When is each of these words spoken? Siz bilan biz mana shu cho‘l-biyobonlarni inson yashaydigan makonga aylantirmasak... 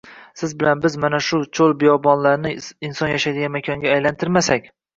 Siz 0.39 0.53
bilan 0.61 0.79
biz 0.85 0.95
mana 1.03 1.19
shu 1.25 1.41
cho‘l-biyobonlarni 1.59 2.55
inson 2.91 3.15
yashaydigan 3.15 3.57
makonga 3.61 3.95
aylantirmasak... 3.95 4.71